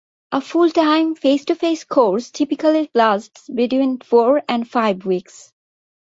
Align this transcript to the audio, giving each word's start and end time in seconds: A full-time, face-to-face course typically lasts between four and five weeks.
A 0.31 0.41
full-time, 0.41 1.13
face-to-face 1.13 1.83
course 1.83 2.31
typically 2.31 2.89
lasts 2.95 3.47
between 3.49 3.99
four 3.99 4.41
and 4.49 4.67
five 4.67 5.05
weeks. 5.05 5.53